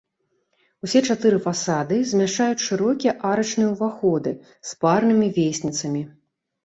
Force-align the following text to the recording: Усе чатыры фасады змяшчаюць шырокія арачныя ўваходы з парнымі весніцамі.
Усе 0.85 1.01
чатыры 1.13 1.37
фасады 1.47 1.99
змяшчаюць 2.11 2.65
шырокія 2.69 3.13
арачныя 3.33 3.69
ўваходы 3.75 4.31
з 4.71 4.81
парнымі 4.85 5.27
весніцамі. 5.41 6.03